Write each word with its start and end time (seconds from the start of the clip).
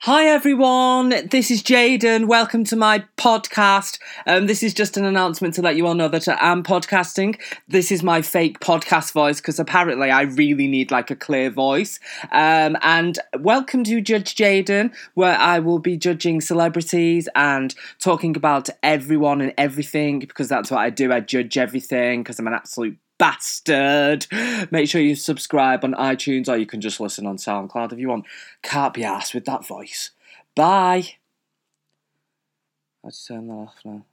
Hi 0.00 0.26
everyone, 0.26 1.28
this 1.30 1.50
is 1.50 1.62
Jaiden. 1.62 2.26
Welcome 2.26 2.64
to 2.64 2.76
my 2.76 3.04
podcast. 3.16 3.98
Um, 4.26 4.46
this 4.46 4.62
is 4.62 4.74
just 4.74 4.98
an 4.98 5.04
announcement 5.06 5.54
to 5.54 5.62
let 5.62 5.76
you 5.76 5.86
all 5.86 5.94
know 5.94 6.08
that 6.08 6.28
I 6.28 6.36
am 6.40 6.62
podcasting. 6.62 7.40
This 7.68 7.90
is 7.90 8.02
my 8.02 8.20
fake 8.20 8.60
podcast 8.60 9.12
voice 9.12 9.40
because 9.40 9.58
apparently 9.58 10.10
I 10.10 10.22
really 10.22 10.66
need 10.66 10.90
like 10.90 11.10
a 11.10 11.16
clear 11.16 11.48
voice. 11.48 12.00
Um, 12.32 12.76
and 12.82 13.18
welcome 13.40 13.82
to 13.84 14.02
Judge 14.02 14.34
Jaiden, 14.34 14.92
where 15.14 15.38
I 15.38 15.58
will 15.60 15.78
be 15.78 15.96
judging 15.96 16.42
celebrities 16.42 17.26
and 17.34 17.74
talking 17.98 18.36
about 18.36 18.68
everyone 18.82 19.40
and 19.40 19.54
everything 19.56 20.18
because 20.18 20.48
that's 20.48 20.70
what 20.70 20.80
I 20.80 20.90
do. 20.90 21.12
I 21.12 21.20
judge 21.20 21.56
everything 21.56 22.22
because 22.22 22.38
I'm 22.38 22.46
an 22.46 22.52
absolute 22.52 22.98
bastard. 23.18 24.26
Make 24.70 24.88
sure 24.88 25.00
you 25.00 25.14
subscribe 25.14 25.84
on 25.84 25.94
iTunes 25.94 26.48
or 26.48 26.56
you 26.56 26.66
can 26.66 26.80
just 26.80 27.00
listen 27.00 27.26
on 27.26 27.36
SoundCloud 27.36 27.92
if 27.92 27.98
you 27.98 28.08
want. 28.08 28.26
Can't 28.62 28.94
be 28.94 29.04
asked 29.04 29.34
with 29.34 29.44
that 29.46 29.66
voice. 29.66 30.10
Bye. 30.54 31.16
Let's 33.02 33.26
turn 33.26 33.48
that 33.48 33.54
off 33.54 33.76
now. 33.84 34.04